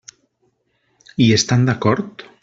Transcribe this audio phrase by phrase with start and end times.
[1.25, 2.25] Hi estan d'acord?